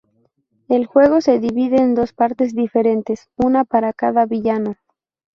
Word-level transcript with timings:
El 0.67 0.87
juego 0.87 1.21
se 1.21 1.37
divide 1.37 1.75
en 1.79 1.93
dos 1.93 2.11
partes 2.11 2.55
diferentes, 2.55 3.29
una 3.37 3.65
para 3.65 3.93
cada 3.93 4.25
villano. 4.25 4.75